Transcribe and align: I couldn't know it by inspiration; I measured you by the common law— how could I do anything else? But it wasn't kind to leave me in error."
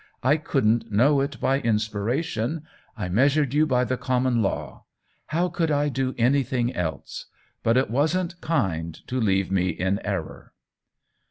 I 0.23 0.37
couldn't 0.37 0.91
know 0.91 1.21
it 1.21 1.39
by 1.39 1.59
inspiration; 1.59 2.63
I 2.97 3.07
measured 3.07 3.53
you 3.53 3.67
by 3.67 3.83
the 3.83 3.97
common 3.97 4.41
law— 4.41 4.85
how 5.27 5.47
could 5.47 5.69
I 5.69 5.89
do 5.89 6.15
anything 6.17 6.73
else? 6.73 7.27
But 7.61 7.77
it 7.77 7.91
wasn't 7.91 8.41
kind 8.41 8.99
to 9.05 9.21
leave 9.21 9.51
me 9.51 9.69
in 9.69 9.99
error." 10.03 10.53